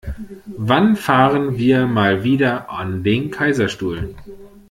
Wann 0.57 0.95
fahren 0.95 1.59
wir 1.59 1.85
mal 1.85 2.23
wieder 2.23 2.71
an 2.71 3.03
den 3.03 3.29
Kaiserstuhl? 3.29 4.15